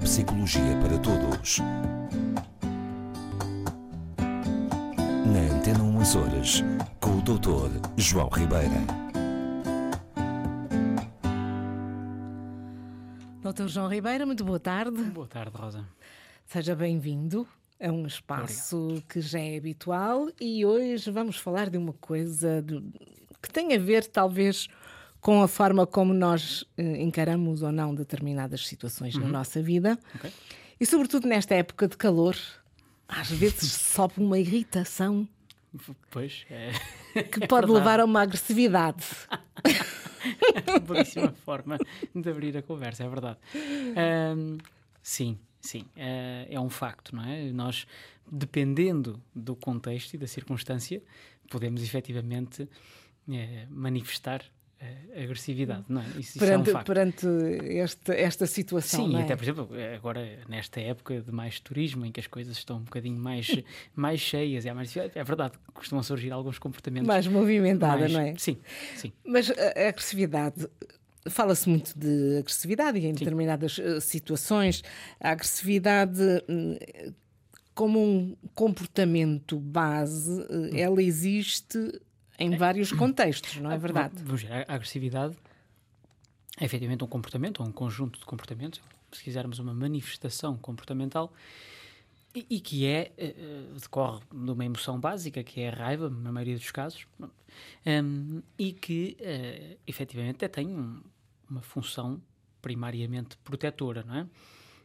Neuropsicologia 0.00 0.76
para 0.80 0.98
Todos. 0.98 1.58
Na 5.26 5.54
Antena 5.54 5.82
1 5.82 6.00
Açores, 6.00 6.64
com 6.98 7.18
o 7.18 7.22
Dr. 7.22 7.86
João 7.98 8.30
Ribeira. 8.30 8.80
Dr. 13.42 13.66
João 13.66 13.88
Ribeira, 13.88 14.24
muito 14.24 14.42
boa 14.42 14.58
tarde. 14.58 15.02
Boa 15.04 15.26
tarde, 15.26 15.54
Rosa. 15.54 15.84
Seja 16.46 16.74
bem-vindo 16.74 17.46
a 17.78 17.90
um 17.92 18.06
espaço 18.06 18.78
Obrigado. 18.78 19.06
que 19.06 19.20
já 19.20 19.38
é 19.38 19.58
habitual 19.58 20.28
e 20.40 20.64
hoje 20.64 21.10
vamos 21.10 21.36
falar 21.36 21.68
de 21.68 21.76
uma 21.76 21.92
coisa 21.92 22.62
de, 22.62 22.82
que 23.42 23.50
tem 23.52 23.74
a 23.74 23.78
ver, 23.78 24.06
talvez, 24.06 24.66
com 25.20 25.42
a 25.42 25.48
forma 25.48 25.86
como 25.86 26.14
nós 26.14 26.64
eh, 26.76 27.02
encaramos 27.02 27.62
ou 27.62 27.70
não 27.70 27.94
determinadas 27.94 28.66
situações 28.66 29.14
uhum. 29.14 29.22
na 29.22 29.28
nossa 29.28 29.62
vida. 29.62 29.98
Okay. 30.14 30.32
E, 30.80 30.86
sobretudo, 30.86 31.28
nesta 31.28 31.54
época 31.54 31.86
de 31.86 31.96
calor, 31.96 32.36
às 33.06 33.30
vezes 33.30 33.72
sobe 33.72 34.14
uma 34.16 34.38
irritação. 34.38 35.28
Pois, 36.10 36.46
é. 36.50 36.72
Que 37.12 37.44
é 37.44 37.46
pode 37.46 37.66
verdade. 37.66 37.72
levar 37.72 38.00
a 38.00 38.04
uma 38.04 38.22
agressividade. 38.22 39.04
Belíssima 40.86 41.32
forma 41.32 41.78
de 42.14 42.30
abrir 42.30 42.56
a 42.56 42.62
conversa, 42.62 43.04
é 43.04 43.08
verdade. 43.08 43.38
Um, 44.34 44.58
sim, 45.02 45.38
sim, 45.60 45.84
é, 45.96 46.46
é 46.50 46.60
um 46.60 46.70
facto, 46.70 47.14
não 47.14 47.24
é? 47.24 47.52
Nós, 47.52 47.86
dependendo 48.30 49.22
do 49.34 49.54
contexto 49.54 50.14
e 50.14 50.18
da 50.18 50.26
circunstância, 50.26 51.02
podemos 51.48 51.82
efetivamente 51.82 52.68
é, 53.30 53.66
manifestar 53.70 54.42
agressividade, 55.14 55.84
não 55.88 56.00
é? 56.00 56.04
Isso, 56.18 56.38
perante, 56.38 56.68
isso 56.68 56.76
é 56.76 56.80
um 56.80 56.84
perante 56.84 57.26
esta, 57.78 58.14
esta 58.14 58.46
situação. 58.46 59.06
Sim, 59.06 59.16
é? 59.16 59.22
até 59.22 59.36
por 59.36 59.42
exemplo, 59.42 59.68
agora 59.94 60.38
nesta 60.48 60.80
época 60.80 61.20
de 61.20 61.30
mais 61.30 61.60
turismo, 61.60 62.06
em 62.06 62.12
que 62.12 62.20
as 62.20 62.26
coisas 62.26 62.56
estão 62.56 62.78
um 62.78 62.84
bocadinho 62.84 63.18
mais, 63.18 63.50
mais 63.94 64.20
cheias, 64.20 64.64
é, 64.64 64.72
mais, 64.72 64.96
é 64.96 65.24
verdade, 65.24 65.54
costumam 65.74 66.02
surgir 66.02 66.32
alguns 66.32 66.58
comportamentos 66.58 67.06
mais 67.06 67.26
movimentada, 67.26 68.00
mais, 68.00 68.12
não 68.12 68.20
é? 68.20 68.34
Sim, 68.36 68.58
sim. 68.96 69.12
Mas 69.24 69.50
a 69.50 69.88
agressividade. 69.88 70.66
Fala-se 71.28 71.68
muito 71.68 71.92
de 71.98 72.38
agressividade 72.38 72.98
e 72.98 73.04
em 73.04 73.12
sim. 73.12 73.18
determinadas 73.18 73.76
uh, 73.76 74.00
situações 74.00 74.82
a 75.20 75.32
agressividade 75.32 76.22
uh, 76.22 77.14
como 77.74 78.02
um 78.02 78.36
comportamento 78.54 79.58
base, 79.58 80.30
uh, 80.30 80.74
ela 80.74 81.02
existe 81.02 81.78
em 82.40 82.56
vários 82.56 82.90
contextos, 82.90 83.56
não 83.58 83.70
é 83.70 83.76
verdade? 83.76 84.14
A 84.66 84.74
agressividade 84.74 85.36
é 86.58 86.64
efetivamente 86.64 87.04
um 87.04 87.06
comportamento, 87.06 87.60
ou 87.60 87.68
um 87.68 87.72
conjunto 87.72 88.18
de 88.18 88.24
comportamentos, 88.24 88.80
se 89.12 89.22
quisermos 89.22 89.58
uma 89.58 89.74
manifestação 89.74 90.56
comportamental, 90.56 91.32
e, 92.34 92.46
e 92.48 92.60
que 92.60 92.86
é, 92.86 93.12
uh, 93.18 93.78
decorre 93.78 94.20
de 94.32 94.50
uma 94.50 94.64
emoção 94.64 94.98
básica, 94.98 95.42
que 95.42 95.60
é 95.60 95.68
a 95.68 95.74
raiva, 95.74 96.08
na 96.08 96.32
maioria 96.32 96.56
dos 96.56 96.70
casos, 96.70 97.06
um, 97.86 98.40
e 98.58 98.72
que 98.72 99.16
uh, 99.20 99.78
efetivamente 99.86 100.48
tem 100.48 100.68
um, 100.68 101.02
uma 101.48 101.60
função 101.60 102.22
primariamente 102.62 103.36
protetora, 103.38 104.04
não 104.04 104.16
é? 104.16 104.26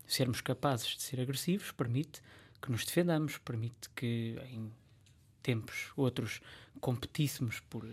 Sermos 0.07 0.41
capazes 0.41 0.95
de 0.95 1.01
ser 1.01 1.19
agressivos 1.19 1.71
permite 1.71 2.21
que 2.61 2.71
nos 2.71 2.83
defendamos, 2.83 3.37
permite 3.39 3.89
que 3.95 4.37
em 4.51 4.71
tempos 5.45 5.91
outros 5.95 6.41
competíssemos 6.81 7.59
por 7.69 7.87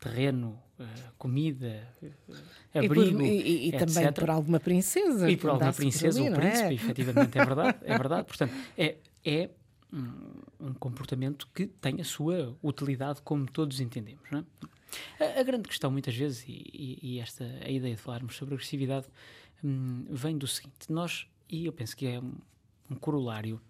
terreno, 0.00 0.58
uh, 0.78 0.84
comida, 1.16 1.86
abrigo, 2.74 3.02
e, 3.02 3.12
por, 3.12 3.22
e, 3.22 3.68
e 3.68 3.72
também 3.72 4.12
por 4.12 4.30
alguma 4.30 4.58
princesa. 4.58 5.30
E 5.30 5.36
por 5.36 5.50
alguma 5.50 5.72
princesa 5.72 6.20
ou 6.22 6.32
príncipe, 6.32 6.68
é? 6.68 6.72
efetivamente, 6.72 7.38
é 7.38 7.44
verdade, 7.44 7.78
é 7.84 7.98
verdade. 7.98 8.26
Portanto, 8.26 8.54
é, 8.76 8.96
é 9.24 9.50
um, 9.92 10.72
comportamento 10.74 11.46
que 11.54 11.66
tem 11.66 12.00
a 12.00 12.04
sua 12.04 12.56
utilidade, 12.62 13.20
como 13.22 13.46
todos 13.46 13.78
entendemos. 13.78 14.28
Não 14.30 14.40
é? 15.20 15.24
a, 15.24 15.40
a, 15.40 15.42
grande 15.42 15.68
questão, 15.68 15.90
muitas 15.90 16.16
vezes, 16.16 16.44
e, 16.48 16.98
e, 17.02 17.20
esta 17.20 17.44
a 17.44 17.70
ideia 17.70 17.94
de 17.94 18.00
falarmos 18.00 18.36
sobre 18.36 18.54
agressividade, 18.54 19.06
um, 19.62 20.06
vem 20.08 20.38
do 20.38 20.46
seguinte: 20.46 20.90
nós, 20.90 21.26
e 21.48 21.66
eu 21.66 21.72
penso 21.72 21.94
que 21.94 22.06
é 22.06 22.18
um, 22.18 22.32
um 22.90 22.94
corolário 22.94 23.60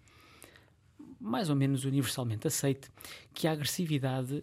mais 1.20 1.50
ou 1.50 1.56
menos 1.56 1.84
universalmente 1.84 2.46
aceite 2.46 2.90
que 3.34 3.46
a 3.46 3.52
agressividade 3.52 4.42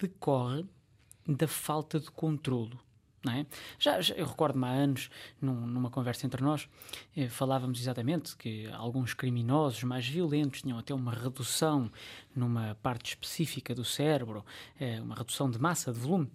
decorre 0.00 0.64
da 1.26 1.48
falta 1.48 1.98
de 1.98 2.10
controlo. 2.10 2.78
É? 3.32 3.46
Já, 3.78 4.00
já, 4.00 4.14
eu 4.14 4.26
recordo-me 4.26 4.66
há 4.66 4.70
anos, 4.70 5.10
num, 5.40 5.66
numa 5.66 5.90
conversa 5.90 6.26
entre 6.26 6.42
nós, 6.42 6.68
eh, 7.16 7.28
falávamos 7.28 7.80
exatamente 7.80 8.36
que 8.36 8.66
alguns 8.72 9.14
criminosos 9.14 9.82
mais 9.84 10.06
violentos 10.06 10.62
tinham 10.62 10.78
até 10.78 10.94
uma 10.94 11.12
redução 11.12 11.90
numa 12.34 12.76
parte 12.82 13.10
específica 13.10 13.74
do 13.74 13.84
cérebro, 13.84 14.44
eh, 14.78 15.00
uma 15.00 15.14
redução 15.14 15.50
de 15.50 15.58
massa, 15.58 15.92
de 15.92 15.98
volume, 15.98 16.30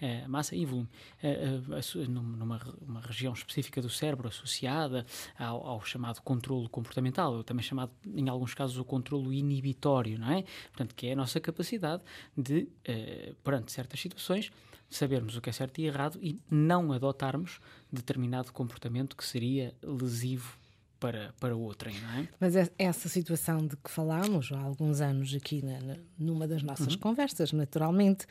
eh, 0.00 0.26
massa 0.28 0.54
e 0.54 0.64
volume, 0.64 0.88
eh, 1.22 1.60
eh, 1.70 2.08
numa 2.08 2.60
uma 2.86 3.00
região 3.00 3.32
específica 3.32 3.80
do 3.80 3.90
cérebro 3.90 4.28
associada 4.28 5.06
ao, 5.38 5.66
ao, 5.66 5.84
chamado 5.84 6.20
controlo 6.22 6.68
comportamental, 6.68 7.34
ou 7.34 7.44
também 7.44 7.62
chamado, 7.62 7.92
em 8.06 8.28
alguns 8.28 8.54
casos, 8.54 8.76
o 8.78 8.84
controlo 8.84 9.32
inibitório, 9.32 10.18
não 10.18 10.30
é? 10.30 10.44
Portanto, 10.68 10.94
que 10.94 11.06
é 11.08 11.12
a 11.12 11.16
nossa 11.16 11.40
capacidade 11.40 12.02
de, 12.36 12.68
eh, 12.84 13.32
perante 13.42 13.72
certas 13.72 14.00
situações, 14.00 14.50
sabermos 14.90 15.36
o 15.36 15.40
que 15.40 15.50
é 15.50 15.52
certo 15.52 15.80
e 15.80 15.86
errado 15.86 16.18
e 16.22 16.40
não 16.50 16.92
adotarmos 16.92 17.60
determinado 17.90 18.52
comportamento 18.52 19.16
que 19.16 19.24
seria 19.24 19.74
lesivo 19.82 20.56
para, 21.00 21.34
para 21.38 21.54
outrem, 21.54 22.00
não 22.00 22.10
é? 22.10 22.28
Mas 22.40 22.54
essa 22.78 23.08
situação 23.08 23.66
de 23.66 23.76
que 23.76 23.90
falámos 23.90 24.50
há 24.52 24.58
alguns 24.58 25.00
anos 25.00 25.34
aqui 25.34 25.62
na, 25.62 25.98
numa 26.18 26.48
das 26.48 26.62
nossas 26.62 26.94
uhum. 26.94 27.00
conversas, 27.00 27.52
naturalmente, 27.52 28.24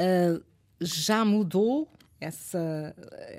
uh, 0.00 0.42
já 0.80 1.24
mudou 1.24 1.88
essa 2.20 2.94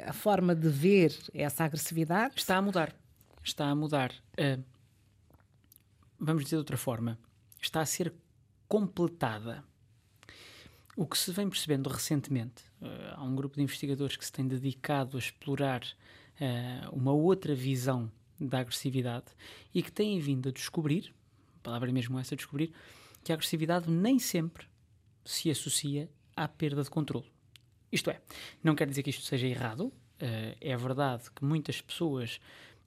a 0.05 0.13
forma 0.13 0.55
de 0.55 0.69
ver 0.69 1.13
essa 1.33 1.65
agressividade? 1.65 2.35
Está 2.37 2.57
a 2.57 2.61
mudar. 2.61 2.95
Está 3.43 3.65
a 3.65 3.75
mudar. 3.75 4.13
Uh, 4.39 4.63
vamos 6.17 6.43
dizer 6.43 6.55
de 6.55 6.59
outra 6.59 6.77
forma. 6.77 7.17
Está 7.61 7.81
a 7.81 7.85
ser 7.85 8.13
completada 8.67 9.63
o 10.99 11.05
que 11.05 11.17
se 11.17 11.31
vem 11.31 11.49
percebendo 11.49 11.89
recentemente, 11.89 12.61
uh, 12.81 13.15
há 13.15 13.23
um 13.23 13.33
grupo 13.33 13.55
de 13.55 13.61
investigadores 13.61 14.17
que 14.17 14.25
se 14.25 14.33
tem 14.33 14.45
dedicado 14.45 15.15
a 15.15 15.19
explorar 15.19 15.81
uh, 15.81 16.93
uma 16.93 17.13
outra 17.13 17.55
visão 17.55 18.11
da 18.37 18.59
agressividade 18.59 19.27
e 19.73 19.81
que 19.81 19.93
têm 19.93 20.19
vindo 20.19 20.49
a 20.49 20.51
descobrir, 20.51 21.13
a 21.55 21.59
palavra 21.63 21.87
é 21.89 21.93
mesmo 21.93 22.19
essa, 22.19 22.35
descobrir, 22.35 22.73
que 23.23 23.31
a 23.31 23.35
agressividade 23.35 23.89
nem 23.89 24.19
sempre 24.19 24.67
se 25.23 25.49
associa 25.49 26.09
à 26.35 26.49
perda 26.49 26.83
de 26.83 26.89
controle. 26.89 27.31
Isto 27.89 28.09
é, 28.09 28.19
não 28.61 28.75
quer 28.75 28.85
dizer 28.85 29.01
que 29.01 29.09
isto 29.09 29.23
seja 29.23 29.47
errado, 29.47 29.83
uh, 29.83 29.93
é 30.59 30.75
verdade 30.75 31.31
que 31.33 31.45
muitas 31.45 31.79
pessoas 31.79 32.41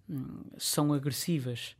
hum, 0.06 0.42
são 0.58 0.92
agressivas 0.92 1.74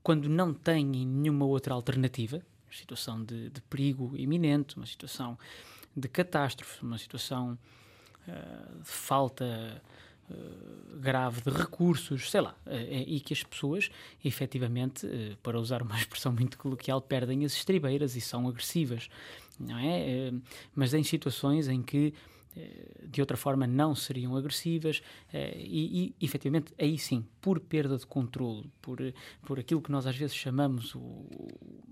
quando 0.00 0.28
não 0.28 0.54
têm 0.54 0.86
nenhuma 0.86 1.44
outra 1.44 1.74
alternativa, 1.74 2.40
situação 2.72 3.22
de, 3.24 3.50
de 3.50 3.60
perigo 3.62 4.12
iminente, 4.16 4.76
uma 4.76 4.86
situação 4.86 5.38
de 5.96 6.08
catástrofe, 6.08 6.82
uma 6.82 6.98
situação 6.98 7.58
uh, 8.26 8.82
de 8.82 8.88
falta 8.88 9.82
uh, 10.30 10.98
grave 10.98 11.42
de 11.42 11.50
recursos, 11.50 12.30
sei 12.30 12.40
lá, 12.40 12.54
uh, 12.66 12.70
e 13.06 13.20
que 13.20 13.32
as 13.32 13.42
pessoas, 13.42 13.90
efetivamente, 14.24 15.06
para 15.42 15.58
usar 15.58 15.82
uma 15.82 15.96
expressão 15.98 16.32
muito 16.32 16.56
coloquial, 16.58 17.00
perdem 17.00 17.44
as 17.44 17.52
estribeiras 17.52 18.16
e 18.16 18.20
são 18.20 18.48
agressivas, 18.48 19.08
não 19.60 19.78
é? 19.78 20.32
mas 20.74 20.94
em 20.94 21.02
situações 21.02 21.68
em 21.68 21.82
que 21.82 22.14
de 23.04 23.20
outra 23.20 23.36
forma 23.36 23.66
não 23.66 23.94
seriam 23.94 24.36
agressivas 24.36 25.02
e, 25.32 26.14
e 26.18 26.24
efetivamente 26.24 26.72
aí 26.78 26.98
sim 26.98 27.24
por 27.40 27.58
perda 27.60 27.96
de 27.96 28.06
controle 28.06 28.70
por, 28.80 28.98
por 29.44 29.58
aquilo 29.58 29.80
que 29.80 29.90
nós 29.90 30.06
às 30.06 30.16
vezes 30.16 30.34
chamamos 30.34 30.94
o, 30.94 31.26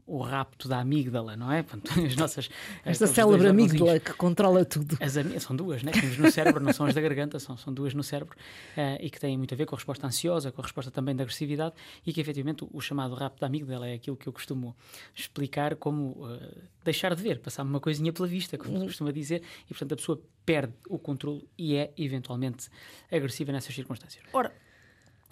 o 0.06 0.20
rapto 0.22 0.68
da 0.68 0.80
amígdala, 0.80 1.36
não 1.36 1.52
é? 1.52 1.64
as 2.04 2.16
nossas, 2.16 2.50
Esta 2.84 3.06
célebre 3.06 3.46
amígdala 3.46 4.00
que 4.00 4.12
controla 4.14 4.64
tudo. 4.64 4.98
As, 5.00 5.14
são 5.42 5.54
duas, 5.54 5.84
né? 5.84 5.92
temos 5.92 6.18
no 6.18 6.30
cérebro, 6.30 6.62
não 6.62 6.72
são 6.72 6.86
as 6.86 6.94
da 6.94 7.00
garganta, 7.00 7.38
são, 7.38 7.56
são 7.56 7.72
duas 7.72 7.94
no 7.94 8.02
cérebro 8.02 8.36
uh, 8.76 8.98
e 9.00 9.08
que 9.08 9.20
têm 9.20 9.38
muito 9.38 9.54
a 9.54 9.56
ver 9.56 9.66
com 9.66 9.76
a 9.76 9.78
resposta 9.78 10.06
ansiosa, 10.06 10.50
com 10.50 10.60
a 10.60 10.64
resposta 10.64 10.90
também 10.90 11.14
da 11.14 11.22
agressividade 11.22 11.74
e 12.04 12.12
que 12.12 12.20
efetivamente 12.20 12.64
o, 12.64 12.70
o 12.72 12.80
chamado 12.80 13.14
rapto 13.14 13.40
da 13.40 13.46
amígdala 13.46 13.88
é 13.88 13.94
aquilo 13.94 14.16
que 14.16 14.26
eu 14.26 14.32
costumo 14.32 14.76
explicar 15.14 15.76
como 15.76 16.26
uh, 16.26 16.62
deixar 16.84 17.14
de 17.14 17.22
ver, 17.22 17.38
passar 17.38 17.62
uma 17.62 17.78
coisinha 17.78 18.12
pela 18.12 18.26
vista, 18.26 18.58
como 18.58 18.70
se 18.70 18.78
uhum. 18.78 18.86
costuma 18.86 19.12
dizer, 19.12 19.42
e 19.66 19.68
portanto 19.68 19.92
a 19.92 19.96
pessoa 19.96 20.20
perde 20.50 20.74
o 20.88 20.98
controle 20.98 21.48
e 21.56 21.76
é 21.76 21.92
eventualmente 21.96 22.68
agressiva 23.08 23.52
nessas 23.52 23.72
circunstâncias. 23.72 24.24
Ora, 24.32 24.52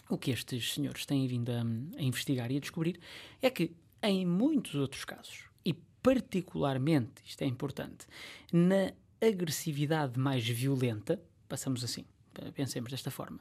o 0.08 0.16
que 0.16 0.30
estes 0.30 0.74
senhores 0.74 1.04
têm 1.04 1.26
vindo 1.26 1.50
a, 1.50 1.60
a 1.98 2.02
investigar 2.02 2.52
e 2.52 2.56
a 2.56 2.60
descobrir 2.60 3.00
é 3.42 3.50
que 3.50 3.74
em 4.00 4.24
muitos 4.24 4.76
outros 4.76 5.04
casos, 5.04 5.46
e 5.64 5.74
particularmente, 5.74 7.20
isto 7.26 7.42
é 7.42 7.46
importante, 7.46 8.06
na 8.52 8.92
agressividade 9.20 10.20
mais 10.20 10.48
violenta, 10.48 11.20
passamos 11.48 11.82
assim, 11.82 12.04
pensemos 12.54 12.92
desta 12.92 13.10
forma, 13.10 13.40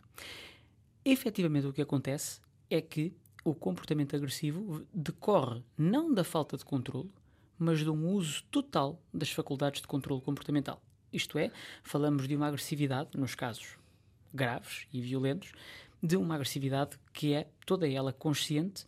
efetivamente 1.05 1.67
o 1.67 1.73
que 1.73 1.83
acontece 1.83 2.41
é 2.71 2.81
que 2.81 3.13
o 3.45 3.53
comportamento 3.53 4.15
agressivo 4.15 4.83
decorre 4.91 5.61
não 5.77 6.11
da 6.11 6.23
falta 6.23 6.57
de 6.57 6.65
controle, 6.65 7.11
mas 7.59 7.81
de 7.81 7.89
um 7.91 8.09
uso 8.09 8.43
total 8.49 8.99
das 9.13 9.29
faculdades 9.29 9.79
de 9.79 9.87
controle 9.87 10.23
comportamental. 10.23 10.81
Isto 11.11 11.37
é, 11.39 11.51
falamos 11.83 12.27
de 12.27 12.35
uma 12.35 12.47
agressividade, 12.47 13.09
nos 13.17 13.35
casos 13.35 13.77
graves 14.33 14.87
e 14.93 15.01
violentos, 15.01 15.51
de 16.01 16.15
uma 16.15 16.35
agressividade 16.35 16.97
que 17.13 17.33
é 17.33 17.47
toda 17.65 17.89
ela 17.89 18.13
consciente, 18.13 18.85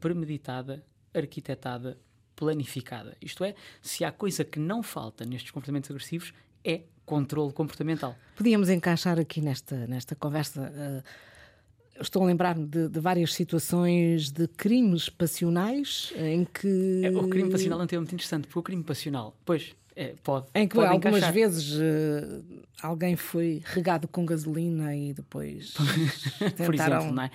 premeditada, 0.00 0.84
arquitetada, 1.14 1.98
planificada. 2.34 3.16
Isto 3.20 3.44
é, 3.44 3.54
se 3.82 4.04
há 4.04 4.12
coisa 4.12 4.44
que 4.44 4.58
não 4.58 4.82
falta 4.82 5.24
nestes 5.24 5.50
comportamentos 5.50 5.90
agressivos, 5.90 6.32
é 6.64 6.82
controle 7.04 7.52
comportamental. 7.52 8.16
Podíamos 8.36 8.68
encaixar 8.68 9.18
aqui 9.18 9.40
nesta, 9.40 9.86
nesta 9.86 10.14
conversa. 10.14 10.70
Uh, 10.70 12.02
estou 12.02 12.22
a 12.22 12.26
lembrar-me 12.26 12.66
de, 12.66 12.88
de, 12.88 13.00
várias 13.00 13.34
situações 13.34 14.30
de 14.30 14.46
crimes 14.46 15.08
passionais 15.08 16.12
em 16.16 16.44
que. 16.44 17.02
É, 17.04 17.10
o 17.10 17.28
crime 17.28 17.50
passional 17.50 17.78
é 17.78 17.96
muito 17.96 18.14
interessante, 18.14 18.46
porque 18.46 18.58
o 18.58 18.62
crime 18.62 18.84
passional, 18.84 19.34
pois, 19.44 19.74
é, 20.00 20.14
pode. 20.22 20.46
Em 20.54 20.68
que 20.68 20.76
pode 20.76 20.92
algumas 20.92 21.18
encaixar. 21.18 21.32
vezes 21.32 21.74
uh, 21.74 22.44
alguém 22.80 23.16
foi 23.16 23.60
regado 23.64 24.06
com 24.06 24.24
gasolina 24.24 24.94
e 24.94 25.12
depois. 25.12 25.72
Por 26.56 26.70
tentaram, 26.70 26.98
exemplo, 26.98 27.16
não 27.16 27.22
é? 27.24 27.30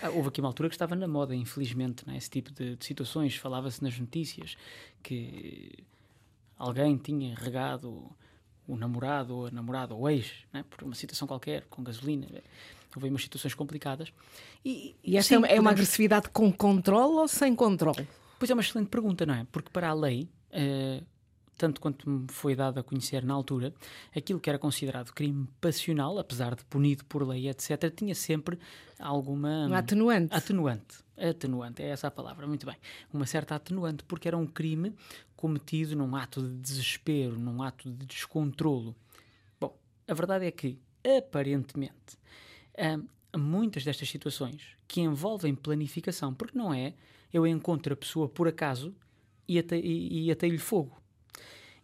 é? 0.00 0.08
Houve 0.10 0.28
aqui 0.28 0.40
uma 0.40 0.48
altura 0.48 0.68
que 0.68 0.76
estava 0.76 0.94
na 0.94 1.08
moda, 1.08 1.34
infelizmente, 1.34 2.06
não 2.06 2.14
é? 2.14 2.16
esse 2.16 2.30
tipo 2.30 2.52
de, 2.52 2.76
de 2.76 2.84
situações. 2.84 3.34
Falava-se 3.34 3.82
nas 3.82 3.98
notícias 3.98 4.56
que 5.02 5.72
alguém 6.56 6.96
tinha 6.98 7.34
regado 7.34 8.08
o 8.68 8.76
namorado 8.76 9.36
ou 9.36 9.46
a 9.48 9.50
namorada 9.50 9.92
ou 9.92 10.08
ex, 10.08 10.30
é? 10.52 10.62
por 10.62 10.84
uma 10.84 10.94
situação 10.94 11.26
qualquer, 11.26 11.64
com 11.68 11.82
gasolina. 11.82 12.28
Houve 12.94 13.08
umas 13.08 13.22
situações 13.22 13.54
complicadas. 13.54 14.12
E, 14.64 14.94
e 15.02 15.16
esta 15.16 15.30
sim, 15.30 15.34
é, 15.34 15.38
uma, 15.38 15.48
podemos... 15.48 15.58
é 15.58 15.60
uma 15.60 15.70
agressividade 15.72 16.28
com 16.28 16.52
controle 16.52 17.14
ou 17.14 17.26
sem 17.26 17.56
controle? 17.56 18.06
Pois 18.38 18.48
é 18.48 18.54
uma 18.54 18.62
excelente 18.62 18.86
pergunta, 18.86 19.26
não 19.26 19.34
é? 19.34 19.44
Porque 19.50 19.68
para 19.70 19.88
a 19.88 19.92
lei, 19.92 20.28
uh, 20.52 21.04
tanto 21.56 21.80
quanto 21.80 22.08
me 22.08 22.26
foi 22.28 22.54
dado 22.54 22.78
a 22.78 22.82
conhecer 22.82 23.24
na 23.24 23.34
altura, 23.34 23.72
aquilo 24.14 24.40
que 24.40 24.48
era 24.48 24.58
considerado 24.58 25.12
crime 25.12 25.48
passional, 25.60 26.18
apesar 26.18 26.54
de 26.54 26.64
punido 26.64 27.04
por 27.04 27.26
lei, 27.26 27.48
etc., 27.48 27.92
tinha 27.94 28.14
sempre 28.14 28.58
alguma. 28.98 29.66
Um 29.66 29.74
atenuante. 29.74 30.34
Atenuante. 30.34 31.04
Atenuante, 31.16 31.82
é 31.82 31.88
essa 31.88 32.08
a 32.08 32.10
palavra, 32.10 32.46
muito 32.46 32.66
bem. 32.66 32.76
Uma 33.12 33.26
certa 33.26 33.54
atenuante, 33.54 34.02
porque 34.04 34.26
era 34.26 34.36
um 34.36 34.46
crime 34.46 34.94
cometido 35.36 35.94
num 35.94 36.16
ato 36.16 36.42
de 36.42 36.56
desespero, 36.56 37.38
num 37.38 37.62
ato 37.62 37.90
de 37.90 38.06
descontrolo. 38.06 38.96
Bom, 39.60 39.76
a 40.08 40.14
verdade 40.14 40.46
é 40.46 40.50
que, 40.50 40.78
aparentemente, 41.18 42.18
hum, 42.78 43.06
muitas 43.38 43.84
destas 43.84 44.08
situações 44.08 44.62
que 44.88 45.00
envolvem 45.00 45.54
planificação, 45.54 46.34
porque 46.34 46.56
não 46.56 46.72
é 46.72 46.94
eu 47.32 47.46
encontro 47.46 47.92
a 47.92 47.96
pessoa 47.96 48.28
por 48.28 48.46
acaso 48.46 48.94
e 49.46 49.58
atei-lhe 50.30 50.58
fogo. 50.58 51.03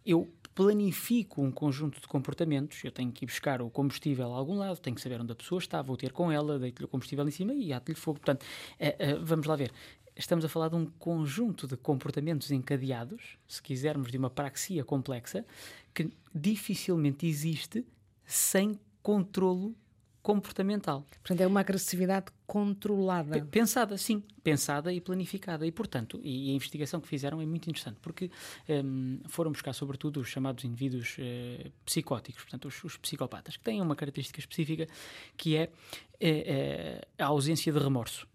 Eu 0.05 0.31
planifico 0.53 1.41
um 1.41 1.51
conjunto 1.51 2.01
de 2.01 2.07
comportamentos, 2.07 2.83
eu 2.83 2.91
tenho 2.91 3.11
que 3.11 3.23
ir 3.23 3.27
buscar 3.27 3.61
o 3.61 3.69
combustível 3.69 4.33
a 4.33 4.37
algum 4.37 4.55
lado, 4.55 4.79
tenho 4.79 4.95
que 4.95 5.01
saber 5.01 5.21
onde 5.21 5.31
a 5.31 5.35
pessoa 5.35 5.59
está, 5.59 5.81
vou 5.81 5.95
ter 5.95 6.11
com 6.11 6.31
ela, 6.31 6.59
deito-lhe 6.59 6.85
o 6.85 6.89
combustível 6.89 7.25
em 7.27 7.31
cima 7.31 7.53
e 7.53 7.71
ato-lhe 7.71 7.95
fogo. 7.95 8.19
Portanto, 8.19 8.43
uh, 8.43 9.21
uh, 9.21 9.25
vamos 9.25 9.47
lá 9.47 9.55
ver 9.55 9.71
estamos 10.15 10.43
a 10.45 10.49
falar 10.49 10.69
de 10.69 10.75
um 10.75 10.85
conjunto 10.85 11.67
de 11.67 11.77
comportamentos 11.77 12.51
encadeados, 12.51 13.37
se 13.47 13.61
quisermos, 13.61 14.11
de 14.11 14.17
uma 14.17 14.29
praxia 14.29 14.83
complexa, 14.83 15.45
que 15.93 16.11
dificilmente 16.33 17.25
existe 17.25 17.85
sem 18.25 18.79
controlo 19.01 19.75
comportamental. 20.21 21.05
Portanto, 21.21 21.41
é 21.41 21.47
uma 21.47 21.59
agressividade 21.61 22.27
controlada. 22.45 23.43
Pensada, 23.45 23.97
sim. 23.97 24.23
Pensada 24.43 24.93
e 24.93 25.01
planificada. 25.01 25.65
E, 25.65 25.71
portanto, 25.71 26.19
e 26.23 26.51
a 26.51 26.53
investigação 26.53 27.01
que 27.01 27.07
fizeram 27.07 27.41
é 27.41 27.45
muito 27.45 27.69
interessante, 27.69 27.97
porque 28.01 28.29
um, 28.69 29.19
foram 29.27 29.51
buscar, 29.51 29.73
sobretudo, 29.73 30.19
os 30.19 30.27
chamados 30.27 30.63
indivíduos 30.63 31.17
uh, 31.17 31.71
psicóticos, 31.85 32.43
portanto, 32.43 32.67
os, 32.67 32.83
os, 32.83 32.97
psicopatas, 32.97 33.57
que 33.57 33.63
têm 33.63 33.81
uma 33.81 33.95
característica 33.95 34.39
específica 34.39 34.87
que 35.35 35.55
é, 35.55 35.71
é, 36.19 37.01
é 37.17 37.23
a 37.23 37.27
ausência 37.27 37.71
de 37.71 37.79
remorso. 37.79 38.27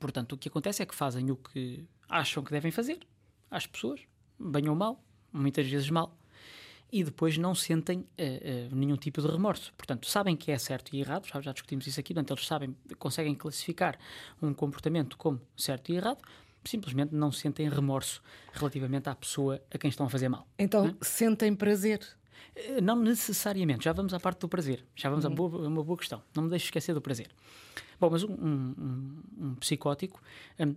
Portanto, 0.00 0.32
o 0.32 0.38
que 0.38 0.48
acontece 0.48 0.82
é 0.82 0.86
que 0.86 0.94
fazem 0.94 1.30
o 1.30 1.36
que 1.36 1.84
acham 2.08 2.42
que 2.42 2.50
devem 2.50 2.70
fazer 2.70 2.98
às 3.50 3.66
pessoas, 3.66 4.00
bem 4.38 4.68
ou 4.68 4.74
mal, 4.74 5.02
muitas 5.32 5.66
vezes 5.66 5.88
mal, 5.88 6.16
e 6.92 7.02
depois 7.02 7.36
não 7.36 7.54
sentem 7.54 7.98
uh, 7.98 8.02
uh, 8.02 8.74
nenhum 8.74 8.96
tipo 8.96 9.20
de 9.20 9.26
remorso. 9.26 9.72
Portanto, 9.76 10.06
sabem 10.08 10.36
que 10.36 10.50
é 10.50 10.58
certo 10.58 10.94
e 10.94 11.00
errado, 11.00 11.26
já, 11.26 11.40
já 11.40 11.52
discutimos 11.52 11.86
isso 11.86 11.98
aqui, 11.98 12.14
portanto, 12.14 12.32
eles 12.32 12.46
sabem, 12.46 12.76
conseguem 12.98 13.34
classificar 13.34 13.98
um 14.40 14.54
comportamento 14.54 15.16
como 15.16 15.40
certo 15.56 15.90
e 15.90 15.96
errado, 15.96 16.22
simplesmente 16.64 17.14
não 17.14 17.30
sentem 17.32 17.68
remorso 17.68 18.22
relativamente 18.52 19.08
à 19.08 19.14
pessoa 19.14 19.60
a 19.72 19.78
quem 19.78 19.88
estão 19.88 20.06
a 20.06 20.08
fazer 20.08 20.28
mal. 20.28 20.46
Então, 20.58 20.86
é? 20.86 20.94
sentem 21.02 21.54
prazer? 21.54 22.00
Eh, 22.54 22.80
não 22.80 22.96
necessariamente, 22.96 23.84
já 23.84 23.92
vamos 23.92 24.14
à 24.14 24.20
parte 24.20 24.40
do 24.40 24.48
prazer, 24.48 24.84
já 24.94 25.10
vamos 25.10 25.24
uhum. 25.24 25.32
a 25.32 25.34
boa, 25.34 25.68
uma 25.68 25.82
boa 25.82 25.98
questão, 25.98 26.22
não 26.34 26.44
me 26.44 26.50
deixe 26.50 26.66
esquecer 26.66 26.94
do 26.94 27.00
prazer. 27.00 27.30
Bom, 27.98 28.10
mas 28.10 28.22
um, 28.22 28.32
um, 28.32 29.22
um 29.38 29.54
psicótico 29.56 30.20
um, 30.58 30.74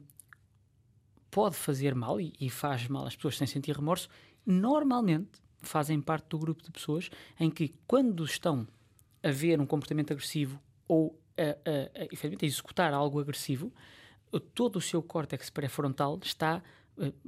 pode 1.29 1.55
fazer 1.55 1.93
mal 1.93 2.19
e, 2.19 2.33
e, 2.39 2.49
faz 2.49 2.87
mal 2.87 3.05
às 3.05 3.15
pessoas 3.15 3.37
sem 3.37 3.47
sentir 3.47 3.75
remorso. 3.75 4.09
Normalmente 4.45 5.41
fazem 5.61 5.99
parte 6.01 6.29
do 6.29 6.37
grupo 6.37 6.63
de 6.63 6.71
pessoas 6.71 7.09
em 7.39 7.49
que, 7.49 7.73
quando 7.85 8.23
estão 8.23 8.67
a 9.23 9.31
ver 9.31 9.59
um 9.59 9.65
comportamento 9.65 10.11
agressivo 10.11 10.59
ou 10.87 11.19
a, 11.37 11.41
a, 11.41 12.03
a, 12.03 12.41
a 12.41 12.45
executar 12.45 12.93
algo 12.93 13.19
agressivo, 13.19 13.71
todo 14.53 14.77
o 14.77 14.81
seu 14.81 15.01
córtex 15.01 15.49
pré-frontal 15.49 16.19
está 16.23 16.61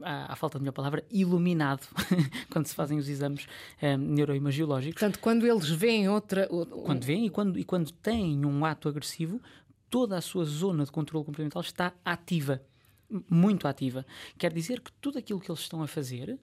à, 0.01 0.33
à, 0.33 0.35
falta 0.35 0.57
de 0.57 0.63
melhor 0.63 0.73
palavra, 0.73 1.03
iluminado 1.11 1.87
quando 2.49 2.65
se 2.65 2.75
fazem 2.75 2.97
os 2.97 3.07
exames 3.07 3.47
um, 3.81 3.97
neuroimagiológicos. 3.97 4.99
Portanto, 4.99 5.19
quando 5.19 5.45
eles 5.45 5.69
veem 5.69 6.09
outra. 6.09 6.47
Quando 6.47 7.03
veem 7.03 7.25
e 7.27 7.29
quando, 7.29 7.59
e 7.59 7.63
quando 7.63 7.91
têm 7.91 8.45
um 8.45 8.65
ato 8.65 8.89
agressivo, 8.89 9.41
toda 9.89 10.17
a 10.17 10.21
sua 10.21 10.45
zona 10.45 10.85
de 10.85 10.91
controle 10.91 11.25
comportamental 11.25 11.61
está 11.61 11.93
ativa, 12.03 12.61
muito 13.29 13.67
ativa. 13.67 14.05
Quer 14.37 14.53
dizer 14.53 14.81
que 14.81 14.91
tudo 14.93 15.19
aquilo 15.19 15.39
que 15.39 15.49
eles 15.49 15.61
estão 15.61 15.81
a 15.81 15.87
fazer 15.87 16.37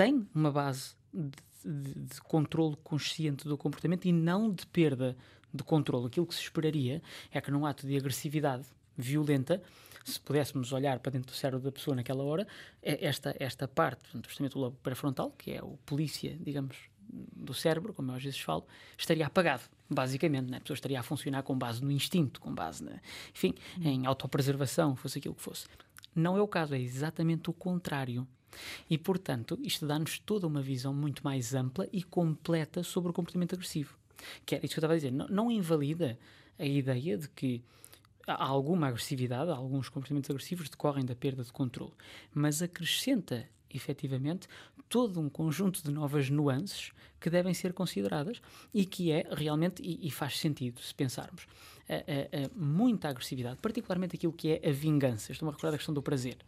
tem 0.00 0.26
uma 0.34 0.50
base 0.50 0.94
de, 1.12 1.30
de, 1.62 1.94
de 2.06 2.20
controle 2.22 2.74
consciente 2.82 3.46
do 3.46 3.58
comportamento 3.58 4.06
e 4.06 4.12
não 4.12 4.50
de 4.50 4.66
perda 4.66 5.14
de 5.52 5.62
controle. 5.62 6.06
Aquilo 6.06 6.24
que 6.24 6.34
se 6.34 6.40
esperaria 6.40 7.02
é 7.30 7.38
que 7.38 7.50
num 7.50 7.66
ato 7.66 7.86
de 7.86 7.94
agressividade 7.98 8.64
violenta, 8.96 9.62
se 10.02 10.18
pudéssemos 10.18 10.72
olhar 10.72 11.00
para 11.00 11.12
dentro 11.12 11.30
do 11.30 11.36
cérebro 11.36 11.62
da 11.62 11.70
pessoa 11.70 11.94
naquela 11.94 12.24
hora, 12.24 12.48
é 12.82 13.04
esta, 13.04 13.36
esta 13.38 13.68
parte, 13.68 14.08
justamente 14.26 14.56
o 14.56 14.60
lobo 14.60 14.78
pré-frontal, 14.82 15.32
que 15.32 15.52
é 15.52 15.62
o 15.62 15.76
polícia, 15.84 16.34
digamos, 16.40 16.78
do 17.36 17.52
cérebro, 17.52 17.92
como 17.92 18.10
eu 18.10 18.14
às 18.14 18.22
vezes 18.22 18.40
falo, 18.40 18.66
estaria 18.96 19.26
apagado, 19.26 19.64
basicamente. 19.86 20.50
Né? 20.50 20.56
A 20.56 20.60
pessoa 20.62 20.76
estaria 20.76 20.98
a 20.98 21.02
funcionar 21.02 21.42
com 21.42 21.58
base 21.58 21.84
no 21.84 21.92
instinto, 21.92 22.40
com 22.40 22.54
base, 22.54 22.82
na, 22.82 23.02
enfim, 23.34 23.54
hum. 23.76 23.82
em 23.84 24.06
autopreservação, 24.06 24.96
fosse 24.96 25.18
aquilo 25.18 25.34
que 25.34 25.42
fosse. 25.42 25.66
Não 26.14 26.38
é 26.38 26.40
o 26.40 26.48
caso, 26.48 26.74
é 26.74 26.80
exatamente 26.80 27.50
o 27.50 27.52
contrário. 27.52 28.26
E, 28.88 28.98
portanto, 28.98 29.58
isto 29.62 29.86
dá-nos 29.86 30.18
toda 30.18 30.46
uma 30.46 30.62
visão 30.62 30.92
muito 30.92 31.22
mais 31.22 31.54
ampla 31.54 31.88
e 31.92 32.02
completa 32.02 32.82
sobre 32.82 33.10
o 33.10 33.12
comportamento 33.12 33.54
agressivo. 33.54 33.96
Que 34.44 34.54
era 34.54 34.64
isso 34.64 34.74
que 34.74 34.78
eu 34.78 34.80
estava 34.80 34.94
a 34.94 34.96
dizer. 34.96 35.10
Não, 35.10 35.28
não 35.28 35.50
invalida 35.50 36.18
a 36.58 36.64
ideia 36.64 37.16
de 37.16 37.28
que 37.28 37.62
há 38.26 38.44
alguma 38.44 38.88
agressividade, 38.88 39.50
alguns 39.50 39.88
comportamentos 39.88 40.30
agressivos 40.30 40.68
decorrem 40.68 41.04
da 41.04 41.14
perda 41.14 41.42
de 41.42 41.52
controle, 41.52 41.92
mas 42.34 42.62
acrescenta 42.62 43.48
efetivamente 43.72 44.48
todo 44.88 45.20
um 45.20 45.28
conjunto 45.28 45.82
de 45.82 45.90
novas 45.90 46.28
nuances 46.28 46.90
que 47.20 47.30
devem 47.30 47.54
ser 47.54 47.72
consideradas 47.72 48.42
e 48.74 48.84
que 48.84 49.12
é 49.12 49.26
realmente, 49.30 49.80
e, 49.82 50.06
e 50.06 50.10
faz 50.10 50.38
sentido 50.38 50.80
se 50.80 50.94
pensarmos, 50.94 51.46
a, 51.88 51.94
a, 51.94 52.46
a 52.46 52.50
muita 52.56 53.08
agressividade, 53.08 53.58
particularmente 53.62 54.16
aquilo 54.16 54.32
que 54.32 54.48
é 54.50 54.68
a 54.68 54.72
vingança. 54.72 55.30
Estou-me 55.32 55.50
a 55.50 55.52
recordar 55.52 55.72
da 55.72 55.78
questão 55.78 55.94
do 55.94 56.02
prazer. 56.02 56.38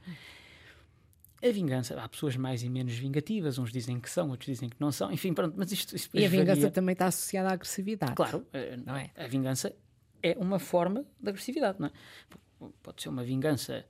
A 1.42 1.50
vingança, 1.50 2.00
há 2.00 2.08
pessoas 2.08 2.36
mais 2.36 2.62
e 2.62 2.68
menos 2.68 2.94
vingativas, 2.94 3.58
uns 3.58 3.72
dizem 3.72 3.98
que 3.98 4.08
são, 4.08 4.30
outros 4.30 4.46
dizem 4.46 4.68
que 4.68 4.76
não 4.78 4.92
são, 4.92 5.10
enfim, 5.10 5.34
pronto, 5.34 5.54
mas 5.56 5.72
isto. 5.72 5.96
isto 5.96 6.16
e 6.16 6.24
a 6.24 6.28
vingança 6.28 6.60
varia. 6.60 6.70
também 6.70 6.92
está 6.92 7.06
associada 7.06 7.48
à 7.48 7.52
agressividade. 7.54 8.14
Claro, 8.14 8.46
eh, 8.52 8.78
não 8.86 8.94
é? 8.94 9.10
A 9.16 9.26
vingança 9.26 9.74
é 10.22 10.36
uma 10.38 10.60
forma 10.60 11.04
de 11.20 11.28
agressividade, 11.28 11.80
não 11.80 11.88
é? 11.88 11.92
Pode 12.80 13.02
ser 13.02 13.08
uma 13.08 13.24
vingança 13.24 13.84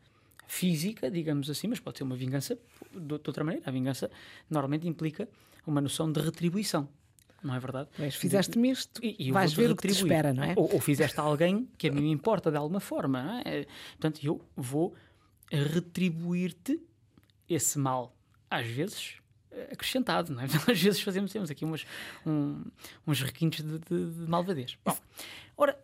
física, 0.46 1.10
digamos 1.10 1.50
assim, 1.50 1.68
mas 1.68 1.78
pode 1.78 1.98
ser 1.98 2.04
uma 2.04 2.16
vingança 2.16 2.58
de, 2.90 3.12
outra 3.12 3.44
maneira. 3.44 3.68
A 3.68 3.72
vingança 3.72 4.10
normalmente 4.48 4.88
implica 4.88 5.28
uma 5.66 5.80
noção 5.80 6.10
de 6.10 6.20
retribuição. 6.20 6.88
Não 7.42 7.54
é 7.54 7.60
verdade? 7.60 7.90
Mas 7.98 8.14
fizeste-me 8.14 8.70
isto, 8.70 9.04
e, 9.04 9.28
e 9.28 9.32
vais 9.32 9.52
ver 9.52 9.70
o 9.70 9.76
que 9.76 9.88
te 9.88 9.92
espera, 9.92 10.32
não 10.32 10.44
é? 10.44 10.54
Ou, 10.56 10.74
ou 10.74 10.80
fizeste 10.80 11.18
a 11.20 11.22
alguém 11.22 11.68
que 11.76 11.88
a 11.88 11.92
mim 11.92 12.02
me 12.02 12.10
importa 12.10 12.50
de 12.50 12.56
alguma 12.56 12.80
forma, 12.80 13.22
não 13.22 13.38
é? 13.38 13.66
Portanto, 13.92 14.20
eu 14.22 14.40
vou 14.56 14.94
retribuir-te 15.50 16.80
esse 17.48 17.78
mal, 17.78 18.14
às 18.50 18.66
vezes 18.66 19.16
acrescentado, 19.70 20.32
não 20.32 20.40
é? 20.40 20.46
Às 20.70 20.80
vezes 20.80 21.00
fazemos 21.02 21.30
temos 21.32 21.50
aqui 21.50 21.64
umas, 21.64 21.84
um, 22.24 22.64
uns 23.06 23.20
requintes 23.20 23.62
de, 23.64 23.78
de, 23.78 24.10
de 24.10 24.28
malvadez. 24.30 24.78
Bom, 24.84 24.96
ora, 25.56 25.78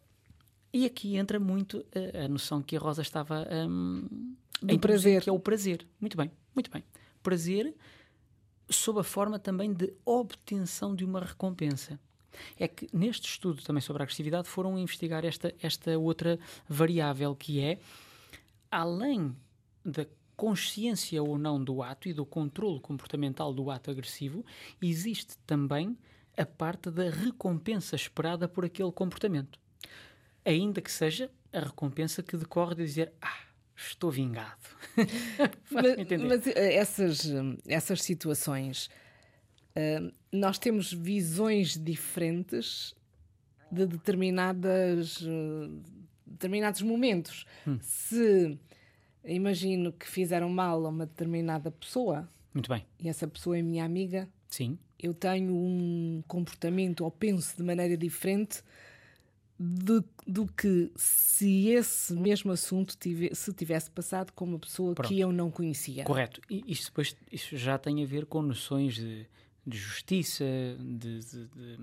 E 0.73 0.87
aqui 0.87 1.17
entra 1.17 1.39
muito 1.39 1.85
a, 1.95 2.25
a 2.25 2.29
noção 2.29 2.63
que 2.63 2.77
a 2.77 2.79
Rosa 2.81 3.03
estava 3.03 3.47
um, 3.69 4.35
Do 4.63 4.79
prazer. 4.79 5.23
que 5.23 5.29
é 5.29 5.33
o 5.33 5.39
prazer. 5.39 5.87
Muito 6.01 6.17
bem, 6.17 6.31
muito 6.55 6.71
bem. 6.71 6.83
Prazer 7.23 7.75
sob 8.71 9.01
a 9.01 9.05
forma 9.05 9.39
também 9.39 9.73
de 9.73 9.93
obtenção 10.05 10.95
de 10.95 11.05
uma 11.05 11.21
recompensa. 11.21 11.99
É 12.59 12.69
que 12.69 12.89
neste 12.93 13.29
estudo 13.29 13.63
também 13.63 13.81
sobre 13.81 14.03
a 14.03 14.05
agressividade 14.05 14.49
foram 14.49 14.79
investigar 14.79 15.25
esta, 15.25 15.55
esta 15.61 15.99
outra 15.99 16.39
variável 16.69 17.35
que 17.35 17.61
é, 17.61 17.79
além 18.71 19.35
da 19.85 20.07
consciência 20.39 21.21
ou 21.21 21.37
não 21.37 21.63
do 21.63 21.83
ato 21.83 22.09
e 22.09 22.13
do 22.13 22.25
controle 22.25 22.79
comportamental 22.79 23.53
do 23.53 23.73
ato 23.73 23.91
agressivo, 23.91 24.45
existe 24.81 25.37
também 25.39 25.99
a 26.37 26.47
parte 26.47 26.93
da 26.93 27.11
recompensa 27.11 27.97
esperada 27.97 28.47
por 28.47 28.65
aquele 28.65 28.93
comportamento. 28.93 29.59
Ainda 30.45 30.81
que 30.81 30.93
seja 30.93 31.29
a 31.53 31.59
recompensa 31.59 32.23
que 32.23 32.37
decorre 32.37 32.77
de 32.77 32.85
dizer 32.85 33.13
ah, 33.21 33.41
estou 33.75 34.13
vingado. 34.13 34.63
Mas, 35.73 36.21
mas, 36.21 36.47
eh, 36.47 36.75
essas, 36.75 37.25
hum, 37.27 37.57
essas 37.67 38.03
situações, 38.03 38.89
hum, 39.77 40.13
nós 40.33 40.59
temos 40.59 40.93
visões 40.93 41.77
diferentes 41.77 42.95
de 43.73 43.87
determinadas, 43.87 45.21
hum, 45.23 45.83
determinados 46.25 46.83
momentos. 46.83 47.45
Hum. 47.67 47.79
Se 47.81 48.59
imagino 49.25 49.93
que 49.93 50.09
fizeram 50.09 50.49
mal 50.49 50.85
a 50.87 50.89
uma 50.89 51.07
determinada 51.07 51.71
pessoa 51.71 52.29
Muito 52.55 52.69
bem. 52.69 52.85
e 53.01 53.09
essa 53.09 53.27
pessoa 53.27 53.59
é 53.59 53.63
minha 53.63 53.85
amiga, 53.85 54.29
Sim, 54.49 54.79
eu 54.99 55.13
tenho 55.15 55.55
um 55.55 56.23
comportamento 56.27 57.03
ou 57.05 57.11
penso 57.11 57.57
de 57.57 57.63
maneira 57.63 57.97
diferente 57.97 58.63
de- 59.61 60.05
do 60.27 60.47
que 60.47 60.91
se 60.97 61.69
esse 61.71 62.13
mesmo 62.15 62.53
assunto 62.53 62.97
tive- 62.97 63.35
se 63.35 63.53
tivesse 63.53 63.91
passado 63.91 64.33
com 64.33 64.45
uma 64.45 64.59
pessoa 64.59 64.95
Pronto. 64.95 65.09
que 65.09 65.19
eu 65.19 65.33
não 65.33 65.51
conhecia. 65.51 66.05
correto. 66.05 66.41
E 66.49 66.63
isto 66.69 66.87
depois 66.87 67.17
isto 67.33 67.57
já 67.57 67.77
tem 67.77 68.03
a 68.03 68.07
ver 68.07 68.25
com 68.27 68.41
noções 68.41 68.95
de, 68.95 69.27
de 69.67 69.77
justiça, 69.77 70.45
de, 70.79 71.19
de- 71.21 71.47
de- 71.49 71.79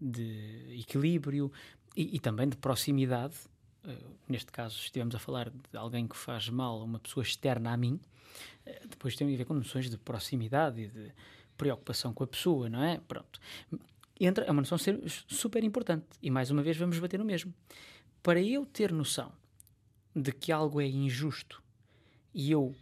de 0.00 0.80
equilíbrio 0.80 1.52
e, 1.96 2.16
e 2.16 2.18
também 2.18 2.48
de 2.48 2.56
proximidade. 2.56 3.34
Eh, 3.84 3.96
neste 4.28 4.52
caso, 4.52 4.78
estivemos 4.78 5.14
a 5.14 5.18
falar 5.18 5.50
de 5.50 5.76
alguém 5.76 6.06
que 6.06 6.16
faz 6.16 6.48
mal 6.48 6.80
a 6.80 6.84
uma 6.84 6.98
pessoa 6.98 7.22
externa 7.22 7.72
a 7.72 7.76
mim. 7.76 8.00
Eh, 8.66 8.82
depois 8.88 9.16
tem 9.16 9.32
a 9.32 9.36
ver 9.36 9.44
com 9.44 9.54
noções 9.54 9.90
de 9.90 9.96
proximidade 9.98 10.80
e 10.80 10.88
de 10.88 11.12
preocupação 11.56 12.12
com 12.12 12.24
a 12.24 12.26
pessoa, 12.26 12.68
não 12.68 12.82
é? 12.82 12.98
Pronto. 13.06 13.40
Entra, 14.18 14.44
é 14.44 14.50
uma 14.50 14.62
noção 14.62 14.78
super 15.26 15.64
importante. 15.64 16.06
E 16.22 16.30
mais 16.30 16.50
uma 16.50 16.62
vez 16.62 16.76
vamos 16.76 16.98
bater 16.98 17.18
no 17.18 17.24
mesmo. 17.24 17.54
Para 18.22 18.40
eu 18.40 18.66
ter 18.66 18.92
noção 18.92 19.32
de 20.14 20.32
que 20.32 20.52
algo 20.52 20.80
é 20.80 20.86
injusto 20.86 21.62
e 22.34 22.50
eu 22.50 22.74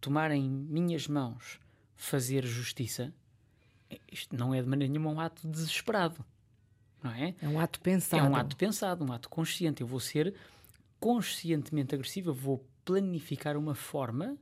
tomar 0.00 0.30
em 0.32 0.48
minhas 0.48 1.06
mãos 1.06 1.60
fazer 1.94 2.44
justiça, 2.44 3.12
isto 4.10 4.34
não 4.34 4.52
é 4.54 4.60
de 4.60 4.68
maneira 4.68 4.90
nenhuma 4.92 5.10
um 5.10 5.20
ato 5.20 5.46
desesperado, 5.46 6.24
não 7.02 7.10
é? 7.10 7.34
É 7.40 7.48
um 7.48 7.58
ato 7.58 7.80
pensado. 7.80 8.24
É 8.24 8.28
um 8.28 8.36
ato 8.36 8.56
pensado, 8.56 9.04
um 9.04 9.12
ato 9.12 9.28
consciente. 9.28 9.80
Eu 9.80 9.86
vou 9.86 10.00
ser 10.00 10.34
conscientemente 11.00 11.94
agressivo, 11.94 12.30
eu 12.30 12.34
vou 12.34 12.64
planificar 12.84 13.56
uma 13.56 13.74
forma 13.74 14.36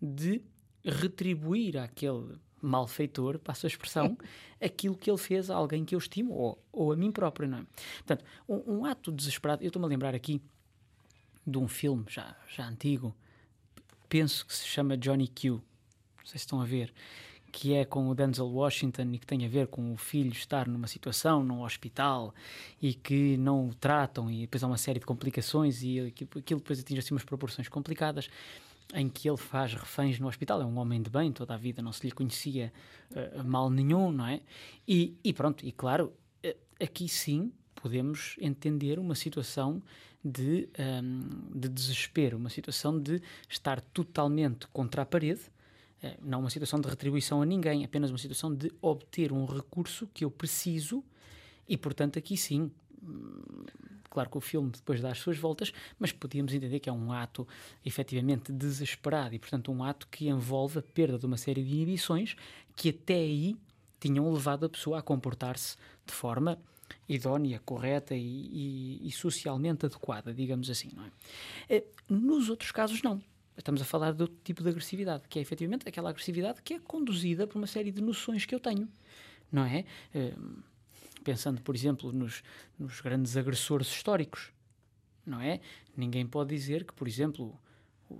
de 0.00 0.42
retribuir 0.84 1.76
àquele 1.76 2.38
malfeitor, 2.60 3.38
passo 3.38 3.66
a 3.66 3.68
expressão, 3.68 4.16
aquilo 4.60 4.96
que 4.96 5.10
ele 5.10 5.18
fez 5.18 5.50
a 5.50 5.54
alguém 5.54 5.84
que 5.84 5.94
eu 5.94 5.98
estimo 5.98 6.32
ou, 6.32 6.64
ou 6.72 6.92
a 6.92 6.96
mim 6.96 7.12
próprio, 7.12 7.48
não 7.48 7.58
é? 7.58 7.66
Portanto, 7.98 8.24
um, 8.48 8.78
um 8.78 8.84
ato 8.84 9.12
desesperado, 9.12 9.62
eu 9.62 9.68
estou-me 9.68 9.86
a 9.86 9.88
lembrar 9.88 10.14
aqui 10.14 10.40
de 11.46 11.58
um 11.58 11.68
filme 11.68 12.04
já, 12.08 12.36
já 12.48 12.66
antigo, 12.66 13.14
penso 14.08 14.46
que 14.46 14.54
se 14.54 14.66
chama 14.66 14.96
Johnny 14.96 15.28
Q, 15.28 15.50
não 15.50 15.60
sei 16.24 16.38
se 16.38 16.38
estão 16.38 16.60
a 16.60 16.64
ver, 16.64 16.92
que 17.50 17.74
é 17.74 17.84
com 17.84 18.08
o 18.08 18.14
Denzel 18.14 18.46
Washington 18.46 19.10
e 19.12 19.18
que 19.18 19.26
tem 19.26 19.44
a 19.44 19.48
ver 19.48 19.66
com 19.68 19.92
o 19.92 19.96
filho 19.96 20.32
estar 20.32 20.68
numa 20.68 20.86
situação, 20.86 21.42
num 21.42 21.62
hospital 21.62 22.34
e 22.80 22.94
que 22.94 23.36
não 23.36 23.68
o 23.68 23.74
tratam 23.74 24.30
e 24.30 24.42
depois 24.42 24.62
há 24.62 24.66
uma 24.66 24.78
série 24.78 25.00
de 25.00 25.06
complicações 25.06 25.82
e 25.82 26.00
aquilo 26.00 26.60
depois 26.60 26.80
atinge 26.80 27.00
assim 27.00 27.14
umas 27.14 27.24
proporções 27.24 27.68
complicadas 27.68 28.28
em 28.94 29.08
que 29.08 29.28
ele 29.28 29.36
faz 29.36 29.74
reféns 29.74 30.18
no 30.18 30.28
hospital, 30.28 30.62
é 30.62 30.64
um 30.64 30.78
homem 30.78 31.02
de 31.02 31.10
bem, 31.10 31.30
toda 31.30 31.54
a 31.54 31.56
vida 31.56 31.82
não 31.82 31.92
se 31.92 32.06
lhe 32.06 32.12
conhecia 32.12 32.72
eh, 33.14 33.42
mal 33.42 33.68
nenhum, 33.68 34.10
não 34.10 34.26
é? 34.26 34.40
E, 34.86 35.14
e 35.22 35.32
pronto, 35.32 35.64
e 35.64 35.72
claro, 35.72 36.12
eh, 36.42 36.56
aqui 36.80 37.06
sim 37.06 37.52
podemos 37.74 38.36
entender 38.40 38.98
uma 38.98 39.14
situação 39.14 39.82
de, 40.24 40.68
ahm, 40.78 41.50
de 41.54 41.68
desespero, 41.68 42.36
uma 42.36 42.50
situação 42.50 42.98
de 42.98 43.20
estar 43.48 43.80
totalmente 43.80 44.66
contra 44.68 45.02
a 45.02 45.06
parede, 45.06 45.42
não 46.22 46.40
uma 46.40 46.50
situação 46.50 46.80
de 46.80 46.88
retribuição 46.88 47.42
a 47.42 47.46
ninguém, 47.46 47.84
apenas 47.84 48.10
uma 48.10 48.18
situação 48.18 48.54
de 48.54 48.72
obter 48.80 49.32
um 49.32 49.44
recurso 49.44 50.08
que 50.14 50.24
eu 50.24 50.30
preciso 50.30 51.02
e, 51.68 51.76
portanto, 51.76 52.18
aqui 52.18 52.36
sim. 52.36 52.70
hum, 53.02 53.64
Claro 54.10 54.30
que 54.30 54.38
o 54.38 54.40
filme 54.40 54.70
depois 54.70 55.00
dá 55.02 55.10
as 55.12 55.18
suas 55.18 55.36
voltas, 55.36 55.70
mas 55.98 56.10
podíamos 56.12 56.52
entender 56.54 56.80
que 56.80 56.88
é 56.88 56.92
um 56.92 57.12
ato 57.12 57.46
efetivamente 57.84 58.50
desesperado 58.50 59.34
e, 59.34 59.38
portanto, 59.38 59.70
um 59.70 59.84
ato 59.84 60.08
que 60.10 60.28
envolve 60.28 60.78
a 60.78 60.82
perda 60.82 61.18
de 61.18 61.26
uma 61.26 61.36
série 61.36 61.62
de 61.62 61.74
inibições 61.74 62.34
que 62.74 62.88
até 62.88 63.14
aí 63.14 63.54
tinham 64.00 64.32
levado 64.32 64.64
a 64.64 64.68
pessoa 64.68 64.98
a 64.98 65.02
comportar-se 65.02 65.76
de 66.06 66.12
forma 66.14 66.58
idónea, 67.06 67.60
correta 67.64 68.14
e, 68.16 68.20
e- 68.22 69.06
e 69.06 69.12
socialmente 69.12 69.84
adequada, 69.84 70.32
digamos 70.32 70.70
assim, 70.70 70.88
não 70.96 71.04
é? 71.04 71.10
Eh, 71.68 71.84
Nos 72.08 72.48
outros 72.48 72.72
casos, 72.72 73.02
não. 73.02 73.20
Estamos 73.58 73.82
a 73.82 73.84
falar 73.84 74.12
de 74.12 74.22
outro 74.22 74.38
tipo 74.42 74.62
de 74.62 74.68
agressividade, 74.70 75.24
que 75.28 75.38
é 75.38 75.42
efetivamente 75.42 75.86
aquela 75.86 76.10
agressividade 76.10 76.62
que 76.62 76.74
é 76.74 76.78
conduzida 76.78 77.46
por 77.46 77.58
uma 77.58 77.66
série 77.66 77.90
de 77.90 78.00
noções 78.00 78.46
que 78.46 78.54
eu 78.54 78.60
tenho, 78.60 78.88
não 79.52 79.64
é? 79.64 79.84
Eh, 80.14 80.34
Pensando, 81.24 81.60
por 81.60 81.74
exemplo, 81.74 82.10
nos, 82.12 82.42
nos 82.78 83.02
grandes 83.02 83.36
agressores 83.36 83.88
históricos, 83.88 84.50
não 85.26 85.40
é? 85.40 85.60
Ninguém 85.94 86.26
pode 86.26 86.54
dizer 86.54 86.84
que, 86.84 86.92
por 86.94 87.06
exemplo, 87.06 87.60
o, 88.08 88.14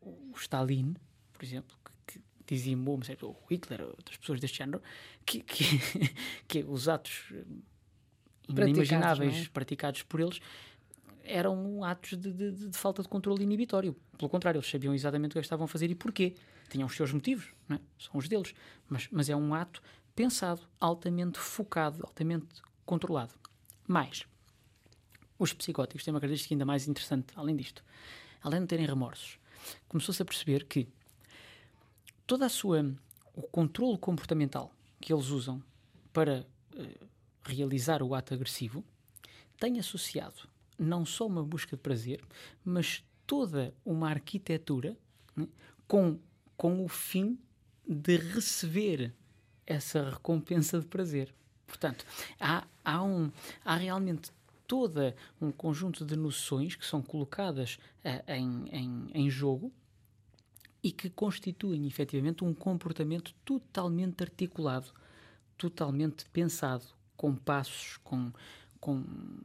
o 0.00 0.32
Stalin, 0.36 0.94
por 1.34 1.44
exemplo, 1.44 1.76
que, 2.06 2.18
que 2.18 2.24
dizimou, 2.46 2.98
é, 3.08 3.24
o 3.24 3.36
Hitler, 3.50 3.82
outras 3.82 4.16
pessoas 4.16 4.40
deste 4.40 4.56
género, 4.56 4.82
que, 5.26 5.40
que, 5.40 5.64
que 6.48 6.64
os 6.64 6.88
atos 6.88 7.24
Praticados, 8.46 8.70
inimagináveis 8.70 9.34
não 9.34 9.42
é? 9.42 9.48
praticados 9.48 10.02
por 10.04 10.20
eles 10.20 10.40
eram 11.26 11.82
atos 11.84 12.16
de, 12.18 12.32
de- 12.32 12.52
de- 12.52 12.76
falta 12.76 13.02
de 13.02 13.08
controle 13.08 13.42
inibitório. 13.42 13.94
Pelo 14.16 14.28
contrário, 14.30 14.58
eles 14.58 14.68
sabiam 14.70 14.94
exatamente 14.94 15.32
o 15.32 15.34
que 15.34 15.38
estavam 15.40 15.64
a 15.64 15.68
fazer 15.68 15.90
e 15.90 15.94
porquê. 15.94 16.34
Tinham 16.70 16.86
os 16.86 16.96
seus 16.96 17.12
motivos, 17.12 17.52
é? 17.70 17.78
são 17.98 18.12
os 18.18 18.28
deles. 18.28 18.54
Mas, 18.88 19.08
mas 19.10 19.28
é 19.28 19.36
um 19.36 19.54
ato 19.54 19.82
pensado, 20.14 20.62
altamente 20.80 21.38
focado, 21.38 22.02
altamente 22.04 22.46
controlado. 22.84 23.34
Mais, 23.86 24.24
os 25.38 25.52
psicóticos 25.52 26.02
têm 26.04 26.12
uma 26.14 26.20
característica 26.20 26.54
ainda 26.54 26.64
mais 26.64 26.88
interessante, 26.88 27.26
além 27.36 27.54
disto. 27.54 27.84
Além 28.42 28.60
de 28.62 28.66
terem 28.66 28.86
remorsos, 28.86 29.38
começou-se 29.88 30.20
a 30.22 30.24
perceber 30.24 30.64
que 30.66 30.88
toda 32.26 32.46
a 32.46 32.48
sua 32.48 32.84
o 33.34 33.42
controle 33.42 33.98
comportamental 33.98 34.72
que 35.00 35.12
eles 35.12 35.26
usam 35.28 35.62
para 36.12 36.46
eh, 36.76 36.96
realizar 37.44 38.02
o 38.02 38.14
ato 38.14 38.32
agressivo 38.34 38.84
tem 39.58 39.78
associado 39.78 40.48
não 40.78 41.04
só 41.04 41.26
uma 41.26 41.42
busca 41.42 41.76
de 41.76 41.82
prazer, 41.82 42.22
mas 42.64 43.04
toda 43.26 43.74
uma 43.84 44.08
arquitetura 44.08 44.96
né, 45.34 45.48
com, 45.86 46.18
com 46.56 46.84
o 46.84 46.88
fim 46.88 47.38
de 47.86 48.16
receber 48.16 49.14
essa 49.66 50.10
recompensa 50.10 50.78
de 50.80 50.86
prazer. 50.86 51.34
Portanto, 51.66 52.04
há, 52.38 52.66
há, 52.84 53.02
um, 53.02 53.30
há 53.64 53.76
realmente 53.76 54.30
toda 54.66 55.14
um 55.40 55.50
conjunto 55.50 56.04
de 56.04 56.16
noções 56.16 56.74
que 56.74 56.86
são 56.86 57.02
colocadas 57.02 57.78
eh, 58.04 58.22
em, 58.36 58.68
em, 58.70 59.06
em 59.14 59.30
jogo 59.30 59.72
e 60.82 60.92
que 60.92 61.10
constituem 61.10 61.86
efetivamente 61.86 62.44
um 62.44 62.54
comportamento 62.54 63.34
totalmente 63.44 64.22
articulado, 64.22 64.92
totalmente 65.56 66.24
pensado, 66.30 66.84
com 67.16 67.34
passos, 67.34 67.98
com, 68.04 68.32
com 68.86 69.02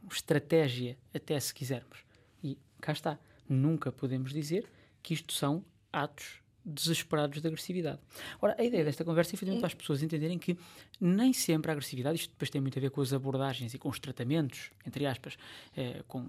estratégia, 0.08 0.96
até 1.12 1.38
se 1.40 1.52
quisermos. 1.52 2.04
E 2.44 2.56
cá 2.80 2.92
está, 2.92 3.18
nunca 3.48 3.90
podemos 3.90 4.32
dizer 4.32 4.70
que 5.02 5.12
isto 5.14 5.32
são 5.32 5.64
atos 5.92 6.40
desesperados 6.64 7.40
de 7.40 7.46
agressividade. 7.46 7.98
Ora, 8.40 8.54
a 8.58 8.64
ideia 8.64 8.84
desta 8.84 9.04
conversa 9.04 9.32
é 9.32 9.34
efetivamente 9.34 9.64
as 9.64 9.74
pessoas 9.74 10.02
entenderem 10.02 10.38
que 10.38 10.56
nem 11.00 11.32
sempre 11.32 11.70
a 11.70 11.72
agressividade, 11.72 12.16
isto 12.16 12.30
depois 12.30 12.50
tem 12.50 12.60
muito 12.60 12.78
a 12.78 12.80
ver 12.80 12.90
com 12.90 13.00
as 13.00 13.12
abordagens 13.12 13.74
e 13.74 13.78
com 13.78 13.88
os 13.88 13.98
tratamentos, 13.98 14.70
entre 14.86 15.06
aspas, 15.06 15.36
eh, 15.76 16.02
com, 16.06 16.24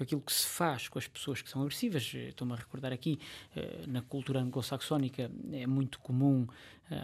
aquilo 0.00 0.20
que 0.20 0.32
se 0.32 0.46
faz 0.46 0.88
com 0.88 0.98
as 0.98 1.06
pessoas 1.06 1.40
que 1.40 1.48
são 1.48 1.62
agressivas. 1.62 2.12
Eh, 2.14 2.28
Estou-me 2.28 2.52
a 2.52 2.56
recordar 2.56 2.92
aqui, 2.92 3.18
eh, 3.56 3.84
na 3.86 4.02
cultura 4.02 4.40
anglo-saxónica 4.40 5.30
é 5.52 5.66
muito 5.66 5.98
comum 6.00 6.46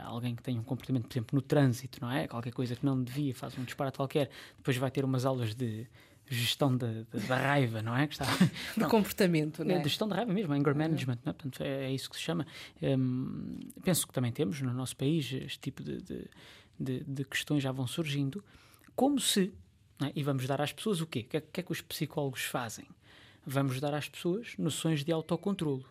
alguém 0.05 0.37
que 0.37 0.43
tenha 0.43 0.61
um 0.61 0.63
comportamento, 0.63 1.05
por 1.05 1.13
exemplo, 1.15 1.37
no 1.37 1.41
trânsito, 1.41 2.03
não 2.03 2.11
é? 2.11 2.29
Qualquer 2.29 2.53
coisa 2.53 2.77
que 2.77 2.85
não 2.85 3.03
devia, 3.03 3.35
faz 3.35 3.57
um 3.57 3.65
disparate 3.65 3.97
qualquer, 3.97 4.29
depois 4.59 4.77
vai 4.77 4.91
ter 4.91 5.07
umas 5.07 5.25
aulas 5.25 5.55
de 5.55 5.87
gestão 6.35 6.77
da, 6.77 6.87
raiva, 7.29 7.83
não 7.83 7.97
é? 7.97 8.07
Que 8.07 8.15
está, 8.15 8.25
de 8.79 8.85
comportamento, 8.87 9.65
não 9.65 9.75
é? 9.75 9.79
De 9.79 9.89
gestão 9.89 10.09
da 10.09 10.17
raiva 10.17 10.33
mesmo, 10.33 10.53
anger 10.53 10.75
management, 10.75 11.19
não 11.25 11.31
é? 11.31 11.33
Portanto, 11.33 11.63
é, 11.63 11.87
é, 11.87 11.93
isso 11.93 12.09
que 12.09 12.17
se 12.17 12.23
chama. 12.23 12.47
Um, 12.81 13.59
penso 13.83 14.07
que 14.07 14.13
também 14.13 14.31
temos 14.31 14.61
no 14.61 14.73
nosso 14.73 14.97
país 14.97 15.33
este 15.33 15.59
tipo 15.59 15.83
de, 15.83 16.01
de, 16.01 16.31
de, 16.79 17.05
de 17.05 17.25
questões 17.25 17.63
já 17.63 17.73
vão 17.73 17.87
surgindo, 17.87 18.45
como 18.95 19.19
se, 19.19 19.53
é? 20.03 20.13
e 20.15 20.23
vamos 20.23 20.47
dar 20.47 20.61
às 20.61 20.73
pessoas 20.73 21.01
o 21.01 21.07
quê? 21.07 21.21
O 21.21 21.25
que, 21.25 21.37
é, 21.37 21.41
que 21.41 21.61
é 21.61 21.63
que 21.63 21.73
os 21.73 21.81
psicólogos 21.81 22.43
fazem? 22.43 22.87
Vamos 23.45 23.81
dar 23.81 23.95
às 23.95 24.09
pessoas 24.09 24.55
noções 24.57 25.05
de 25.05 25.11
autocontrolo. 25.11 25.85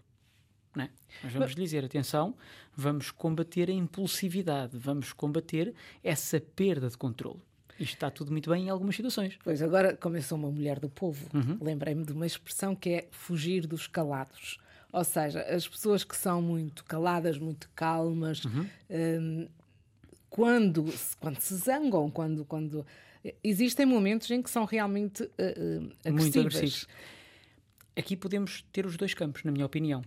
Não 0.76 0.86
é? 0.86 0.90
Nós 1.24 1.34
vamos 1.34 1.56
dizer, 1.56 1.84
atenção, 1.84 2.36
vamos 2.76 3.12
combater 3.12 3.70
a 3.70 3.74
impulsividade, 3.74 4.78
vamos 4.78 5.12
combater 5.12 5.74
essa 6.04 6.40
perda 6.40 6.88
de 6.88 6.98
controle. 6.98 7.42
Isto 7.80 7.94
está 7.94 8.12
tudo 8.12 8.32
muito 8.32 8.50
bem 8.50 8.66
em 8.66 8.70
algumas 8.70 8.96
situações. 8.96 9.38
Pois, 9.44 9.62
agora, 9.62 9.96
como 9.96 10.18
eu 10.18 10.22
sou 10.22 10.38
uma 10.38 10.52
mulher 10.52 10.80
do 10.80 10.90
povo, 10.90 11.30
uhum. 11.34 11.58
lembrei-me 11.62 12.06
de 12.06 12.12
uma 12.12 12.26
expressão 12.26 12.76
que 12.76 12.90
é 12.90 13.08
fugir 13.12 13.66
dos 13.66 13.88
calados. 13.88 14.60
Ou 14.92 15.04
seja, 15.04 15.42
as 15.42 15.68
pessoas 15.68 16.04
que 16.04 16.18
são 16.18 16.42
muito 16.42 16.84
caladas, 16.84 17.38
muito 17.38 17.70
calmas, 17.76 18.44
uhum. 18.44 18.68
um, 18.90 19.48
quando, 20.30 20.94
quando 21.20 21.40
se 21.40 21.56
zangam, 21.56 22.10
quando, 22.10 22.44
quando. 22.46 22.86
Existem 23.44 23.86
momentos 23.86 24.30
em 24.32 24.42
que 24.42 24.50
são 24.50 24.66
realmente 24.66 25.24
uh, 25.24 26.08
uh, 26.08 26.14
Muito 26.14 26.40
agressivos. 26.40 26.88
Aqui 27.96 28.16
podemos 28.16 28.64
ter 28.72 28.86
os 28.86 28.96
dois 28.96 29.14
campos, 29.14 29.44
na 29.44 29.52
minha 29.52 29.66
opinião. 29.66 30.02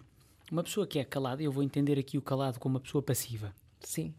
Uma 0.51 0.63
pessoa 0.63 0.87
que 0.87 0.99
é 0.99 1.05
calada, 1.05 1.43
eu 1.43 1.53
vou 1.53 1.63
entender 1.63 1.99
aqui 1.99 2.17
o 2.19 2.23
calado 2.23 2.59
como 2.59 2.75
uma 2.75 2.81
pessoa 2.81 3.03
passiva. 3.03 3.55
Sim. 3.81 4.15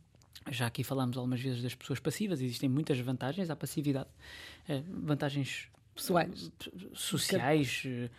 Já 0.51 0.67
aqui 0.67 0.83
falámos 0.83 1.17
algumas 1.17 1.41
vezes 1.41 1.61
das 1.61 1.73
pessoas 1.75 1.99
passivas, 1.99 2.41
existem 2.41 2.69
muitas 2.69 2.99
vantagens 2.99 3.49
à 3.49 3.55
passividade. 3.55 4.09
Uh, 4.67 4.83
vantagens 5.05 5.69
pessoais, 5.95 6.51
sociais, 6.93 7.81
que... 7.81 8.11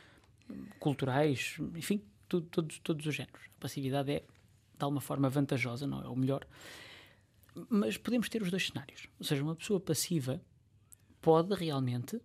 culturais, 0.78 1.56
enfim, 1.74 2.02
tudo, 2.28 2.46
todos, 2.48 2.78
todos 2.78 3.06
os 3.06 3.14
géneros. 3.14 3.42
A 3.58 3.60
passividade 3.60 4.12
é, 4.12 4.20
de 4.20 4.84
alguma 4.84 5.00
forma, 5.00 5.28
vantajosa, 5.28 5.86
não 5.86 6.02
é 6.02 6.08
o 6.08 6.16
melhor. 6.16 6.46
Mas 7.68 7.96
podemos 7.96 8.28
ter 8.28 8.42
os 8.42 8.50
dois 8.50 8.66
cenários. 8.66 9.08
Ou 9.18 9.24
seja, 9.24 9.42
uma 9.42 9.54
pessoa 9.54 9.78
passiva 9.78 10.40
pode 11.20 11.54
realmente 11.54 12.20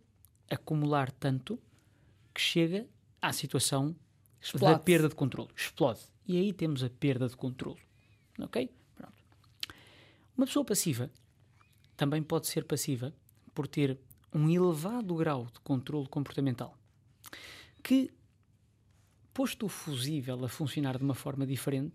acumular 0.50 1.12
tanto 1.12 1.60
que 2.34 2.42
chega 2.42 2.88
à 3.22 3.32
situação 3.32 3.96
Explode. 4.42 4.74
da 4.74 4.80
perda 4.80 5.10
de 5.10 5.16
controle. 5.16 5.50
Explode. 5.56 6.02
E 6.28 6.38
aí 6.38 6.54
temos 6.54 6.84
a 6.84 6.90
perda 6.90 7.28
de 7.28 7.36
controle. 7.36 7.80
Ok? 8.40 8.70
Uma 10.40 10.46
pessoa 10.46 10.64
passiva 10.64 11.12
também 11.98 12.24
pode 12.24 12.48
ser 12.48 12.64
passiva 12.64 13.14
por 13.54 13.68
ter 13.68 14.00
um 14.34 14.50
elevado 14.50 15.14
grau 15.14 15.48
de 15.54 15.60
controle 15.60 16.08
comportamental 16.08 16.78
que, 17.84 18.10
posto 19.34 19.66
o 19.66 19.70
fusível 19.70 20.46
a 20.46 20.48
funcionar 20.48 20.98
de 20.98 21.04
uma 21.04 21.14
forma 21.14 21.46
diferente, 21.46 21.94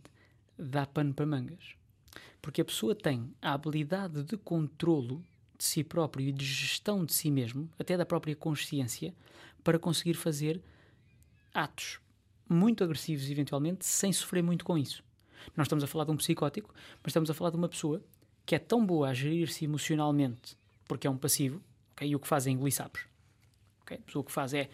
dá 0.58 0.84
pano 0.84 1.14
para 1.14 1.24
mangas. 1.24 1.74
Porque 2.42 2.60
a 2.60 2.64
pessoa 2.66 2.94
tem 2.94 3.34
a 3.40 3.54
habilidade 3.54 4.22
de 4.24 4.36
controlo 4.36 5.24
de 5.56 5.64
si 5.64 5.82
próprio 5.82 6.28
e 6.28 6.30
de 6.30 6.44
gestão 6.44 7.02
de 7.02 7.14
si 7.14 7.30
mesmo, 7.30 7.70
até 7.78 7.96
da 7.96 8.04
própria 8.04 8.36
consciência, 8.36 9.14
para 9.62 9.78
conseguir 9.78 10.16
fazer 10.16 10.60
atos 11.54 11.98
muito 12.46 12.84
agressivos, 12.84 13.30
eventualmente, 13.30 13.86
sem 13.86 14.12
sofrer 14.12 14.42
muito 14.42 14.66
com 14.66 14.76
isso. 14.76 15.02
Nós 15.56 15.66
estamos 15.66 15.82
a 15.82 15.86
falar 15.86 16.04
de 16.04 16.10
um 16.10 16.16
psicótico, 16.18 16.74
mas 17.02 17.10
estamos 17.10 17.30
a 17.30 17.34
falar 17.34 17.50
de 17.50 17.56
uma 17.56 17.70
pessoa 17.70 18.02
que 18.46 18.54
é 18.54 18.58
tão 18.58 18.84
boa 18.84 19.08
a 19.08 19.14
gerir-se 19.14 19.64
emocionalmente, 19.64 20.56
porque 20.86 21.06
é 21.06 21.10
um 21.10 21.16
passivo, 21.16 21.62
okay? 21.92 22.08
e 22.08 22.16
o 22.16 22.20
que 22.20 22.28
faz 22.28 22.46
é 22.46 22.50
engolir 22.50 22.72
sapos. 22.72 23.07
Okay? 23.83 23.98
A 23.98 24.00
pessoa 24.00 24.24
que 24.24 24.33
faz 24.33 24.52
é 24.52 24.68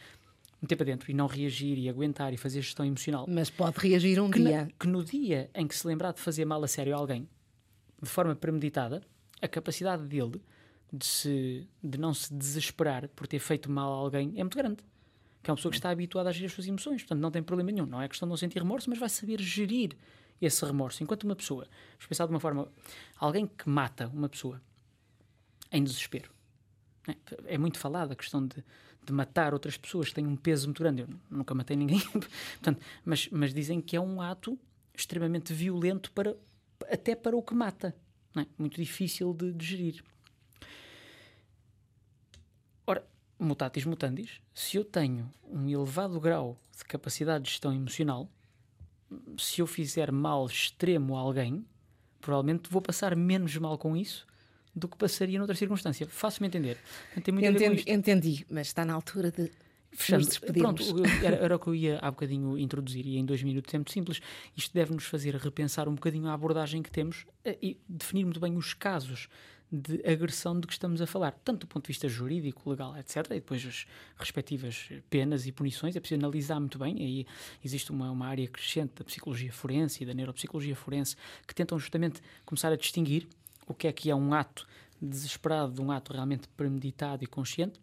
meter 0.60 0.76
para 0.76 0.86
dentro 0.86 1.10
e 1.10 1.14
não 1.14 1.26
reagir 1.26 1.78
e 1.78 1.88
aguentar 1.88 2.32
e 2.32 2.36
fazer 2.36 2.60
gestão 2.60 2.84
emocional. 2.84 3.26
Mas 3.28 3.48
pode 3.48 3.78
reagir 3.78 4.20
um 4.20 4.30
que 4.30 4.38
dia. 4.38 4.64
Na, 4.64 4.70
que 4.78 4.86
no 4.86 5.04
dia 5.04 5.50
em 5.54 5.66
que 5.66 5.74
se 5.74 5.86
lembrar 5.86 6.12
de 6.12 6.20
fazer 6.20 6.44
mal 6.44 6.62
a 6.62 6.68
sério 6.68 6.94
a 6.94 6.98
alguém, 6.98 7.28
de 8.02 8.08
forma 8.08 8.34
premeditada, 8.34 9.02
a 9.40 9.48
capacidade 9.48 10.04
dele 10.04 10.40
de, 10.92 11.06
se, 11.06 11.68
de 11.82 11.98
não 11.98 12.12
se 12.12 12.32
desesperar 12.32 13.08
por 13.08 13.26
ter 13.26 13.38
feito 13.38 13.70
mal 13.70 13.92
a 13.92 13.96
alguém 13.96 14.32
é 14.36 14.42
muito 14.42 14.56
grande. 14.56 14.82
Que 15.42 15.50
é 15.50 15.52
uma 15.52 15.56
pessoa 15.56 15.70
que 15.70 15.78
está 15.78 15.88
habituada 15.88 16.28
a 16.28 16.32
gerir 16.32 16.48
as 16.48 16.52
suas 16.52 16.66
emoções, 16.66 17.02
portanto 17.02 17.20
não 17.20 17.30
tem 17.30 17.42
problema 17.42 17.70
nenhum. 17.70 17.86
Não 17.86 18.02
é 18.02 18.08
questão 18.08 18.26
de 18.26 18.30
não 18.30 18.36
sentir 18.36 18.58
remorso, 18.58 18.90
mas 18.90 18.98
vai 18.98 19.08
saber 19.08 19.40
gerir 19.40 19.96
esse 20.40 20.64
remorso. 20.64 21.02
Enquanto 21.02 21.24
uma 21.24 21.36
pessoa, 21.36 21.66
vamos 21.92 22.06
pensar 22.06 22.26
de 22.26 22.32
uma 22.32 22.40
forma, 22.40 22.68
alguém 23.16 23.46
que 23.46 23.68
mata 23.68 24.08
uma 24.08 24.28
pessoa 24.28 24.60
em 25.70 25.84
desespero. 25.84 26.30
É, 27.06 27.54
é 27.54 27.58
muito 27.58 27.78
falada 27.78 28.12
a 28.12 28.16
questão 28.16 28.46
de, 28.46 28.64
de, 29.04 29.12
matar 29.12 29.52
outras 29.52 29.76
pessoas 29.76 30.08
que 30.08 30.14
têm 30.14 30.26
um 30.26 30.36
peso 30.36 30.66
muito 30.66 30.82
grande. 30.82 31.02
Eu 31.02 31.08
nunca 31.30 31.54
matei 31.54 31.76
ninguém, 31.76 32.00
portanto, 32.10 32.80
mas, 33.04 33.28
mas 33.30 33.54
dizem 33.54 33.80
que 33.80 33.96
é 33.96 34.00
um 34.00 34.20
ato 34.20 34.58
extremamente 34.94 35.52
violento 35.52 36.10
para 36.12 36.36
até 36.90 37.14
para 37.14 37.36
o 37.36 37.42
que 37.42 37.54
mata. 37.54 37.94
É? 38.36 38.46
Muito 38.58 38.76
difícil 38.76 39.34
de, 39.34 39.52
de 39.52 39.64
gerir. 39.64 40.04
Ora, 42.86 43.04
mutatis 43.38 43.84
mutandis, 43.84 44.40
se 44.54 44.76
eu 44.76 44.84
tenho 44.84 45.32
um 45.44 45.68
elevado 45.68 46.18
grau 46.20 46.60
de 46.76 46.84
capacidade 46.84 47.44
de 47.44 47.50
gestão 47.50 47.72
emocional, 47.72 48.30
se 49.38 49.60
eu 49.60 49.66
fizer 49.66 50.12
mal 50.12 50.46
extremo 50.46 51.16
a 51.16 51.20
alguém, 51.20 51.64
provavelmente 52.20 52.70
vou 52.70 52.82
passar 52.82 53.16
menos 53.16 53.56
mal 53.56 53.76
com 53.78 53.96
isso 53.96 54.26
do 54.74 54.88
que 54.88 54.96
passaria 54.96 55.38
noutra 55.38 55.56
circunstância. 55.56 56.06
Faço-me 56.06 56.46
entender. 56.46 56.78
Entendi, 57.16 57.84
entendi, 57.86 58.46
mas 58.48 58.68
está 58.68 58.84
na 58.84 58.94
altura 58.94 59.30
de 59.30 59.50
Fechando. 59.92 60.28
Pronto, 60.52 60.84
era, 61.24 61.36
era, 61.44 61.56
o 61.56 61.58
que 61.58 61.66
eu 61.66 61.74
ia 61.74 61.98
há 61.98 62.10
bocadinho 62.10 62.56
introduzir 62.56 63.06
e 63.06 63.16
em 63.16 63.24
dois 63.24 63.42
minutos 63.42 63.74
é 63.74 63.78
muito 63.78 63.92
simples. 63.92 64.20
Isto 64.56 64.72
deve-nos 64.72 65.04
fazer 65.04 65.34
repensar 65.34 65.88
um 65.88 65.94
bocadinho 65.94 66.28
a 66.28 66.32
abordagem 66.32 66.82
que 66.82 66.90
temos 66.90 67.26
eh, 67.44 67.58
e 67.60 67.80
definir 67.88 68.24
muito 68.24 68.38
bem 68.38 68.56
os 68.56 68.72
casos 68.72 69.28
de 69.72 70.02
agressão 70.04 70.58
de 70.58 70.66
que 70.66 70.72
estamos 70.72 71.00
a 71.00 71.06
falar, 71.06 71.32
tanto 71.44 71.60
do 71.60 71.66
ponto 71.66 71.84
de 71.84 71.88
vista 71.88 72.08
jurídico, 72.08 72.68
legal, 72.68 72.96
etc., 72.96 73.16
e 73.30 73.34
depois 73.34 73.64
as 73.64 73.86
respectivas 74.16 74.88
penas 75.08 75.46
e 75.46 75.52
punições, 75.52 75.94
é 75.94 76.00
preciso 76.00 76.20
analisar 76.20 76.58
muito 76.58 76.78
bem, 76.78 76.96
e 76.98 77.04
aí 77.04 77.26
existe 77.64 77.90
uma, 77.90 78.10
uma 78.10 78.26
área 78.26 78.46
crescente 78.48 78.94
da 78.96 79.04
psicologia 79.04 79.52
forense 79.52 80.02
e 80.02 80.06
da 80.06 80.12
neuropsicologia 80.12 80.74
forense 80.74 81.16
que 81.46 81.54
tentam 81.54 81.78
justamente 81.78 82.20
começar 82.44 82.72
a 82.72 82.76
distinguir 82.76 83.28
o 83.66 83.74
que 83.74 83.86
é 83.86 83.92
que 83.92 84.10
é 84.10 84.14
um 84.14 84.34
ato 84.34 84.66
desesperado 85.00 85.72
de 85.72 85.80
um 85.80 85.92
ato 85.92 86.12
realmente 86.12 86.48
premeditado 86.48 87.22
e 87.22 87.26
consciente 87.26 87.80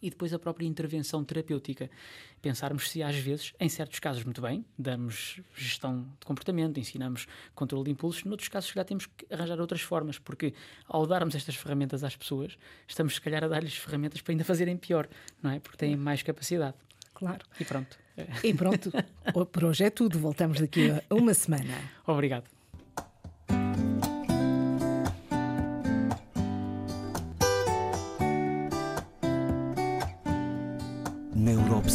e 0.00 0.10
depois 0.10 0.32
a 0.32 0.38
própria 0.38 0.66
intervenção 0.66 1.24
terapêutica. 1.24 1.90
Pensarmos 2.40 2.90
se 2.90 3.02
às 3.02 3.16
vezes, 3.16 3.52
em 3.58 3.68
certos 3.68 3.98
casos, 3.98 4.24
muito 4.24 4.40
bem, 4.40 4.64
damos 4.78 5.40
gestão 5.54 6.02
de 6.20 6.26
comportamento, 6.26 6.78
ensinamos 6.78 7.26
controle 7.54 7.84
de 7.84 7.90
impulsos, 7.90 8.24
noutros 8.24 8.48
casos, 8.48 8.68
se 8.68 8.74
calhar, 8.74 8.86
temos 8.86 9.06
que 9.06 9.26
arranjar 9.30 9.60
outras 9.60 9.80
formas, 9.80 10.18
porque 10.18 10.54
ao 10.86 11.06
darmos 11.06 11.34
estas 11.34 11.56
ferramentas 11.56 12.04
às 12.04 12.16
pessoas, 12.16 12.56
estamos, 12.86 13.14
se 13.14 13.20
calhar, 13.20 13.42
a 13.42 13.48
dar-lhes 13.48 13.76
ferramentas 13.76 14.20
para 14.20 14.32
ainda 14.32 14.44
fazerem 14.44 14.76
pior, 14.76 15.08
não 15.42 15.50
é? 15.50 15.58
Porque 15.58 15.76
têm 15.76 15.96
mais 15.96 16.22
capacidade. 16.22 16.76
Claro. 17.14 17.44
E 17.58 17.64
pronto. 17.64 17.98
E 18.44 18.54
pronto. 18.54 18.92
Por 19.50 19.64
hoje 19.64 19.84
é 19.84 19.90
tudo. 19.90 20.18
Voltamos 20.18 20.60
daqui 20.60 20.90
a 20.90 21.14
uma 21.14 21.32
semana. 21.32 21.74
Obrigado. 22.06 22.55